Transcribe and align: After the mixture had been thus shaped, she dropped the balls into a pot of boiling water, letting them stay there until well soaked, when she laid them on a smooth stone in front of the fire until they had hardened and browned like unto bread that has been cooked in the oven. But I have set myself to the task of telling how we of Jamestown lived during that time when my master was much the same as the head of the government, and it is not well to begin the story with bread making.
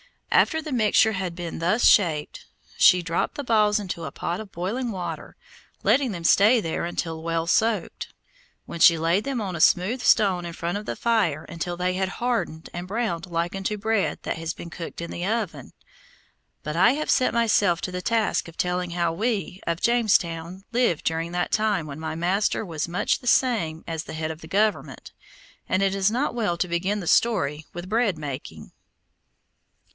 After 0.31 0.61
the 0.63 0.71
mixture 0.71 1.11
had 1.11 1.35
been 1.35 1.59
thus 1.59 1.83
shaped, 1.85 2.45
she 2.77 3.01
dropped 3.03 3.35
the 3.35 3.43
balls 3.43 3.79
into 3.79 4.05
a 4.05 4.11
pot 4.11 4.39
of 4.39 4.51
boiling 4.51 4.89
water, 4.89 5.35
letting 5.83 6.11
them 6.11 6.23
stay 6.23 6.59
there 6.59 6.85
until 6.85 7.21
well 7.21 7.45
soaked, 7.45 8.07
when 8.65 8.79
she 8.79 8.97
laid 8.97 9.25
them 9.25 9.39
on 9.41 9.55
a 9.55 9.61
smooth 9.61 10.01
stone 10.01 10.43
in 10.45 10.53
front 10.53 10.77
of 10.77 10.87
the 10.87 10.95
fire 10.95 11.43
until 11.43 11.77
they 11.77 11.95
had 11.95 12.07
hardened 12.17 12.69
and 12.73 12.87
browned 12.87 13.27
like 13.27 13.53
unto 13.55 13.77
bread 13.77 14.17
that 14.23 14.37
has 14.37 14.53
been 14.53 14.71
cooked 14.71 15.01
in 15.01 15.11
the 15.11 15.23
oven. 15.25 15.73
But 16.63 16.75
I 16.77 16.93
have 16.93 17.11
set 17.11 17.33
myself 17.33 17.79
to 17.81 17.91
the 17.91 18.01
task 18.01 18.47
of 18.47 18.57
telling 18.57 18.91
how 18.91 19.13
we 19.13 19.61
of 19.67 19.81
Jamestown 19.81 20.63
lived 20.71 21.03
during 21.05 21.31
that 21.33 21.51
time 21.51 21.85
when 21.85 21.99
my 21.99 22.15
master 22.15 22.65
was 22.65 22.87
much 22.87 23.19
the 23.19 23.27
same 23.27 23.83
as 23.85 24.05
the 24.05 24.13
head 24.13 24.31
of 24.31 24.41
the 24.41 24.47
government, 24.47 25.11
and 25.69 25.83
it 25.83 25.93
is 25.93 26.09
not 26.09 26.33
well 26.33 26.57
to 26.57 26.69
begin 26.69 27.01
the 27.01 27.05
story 27.07 27.67
with 27.73 27.89
bread 27.89 28.17
making. 28.17 28.71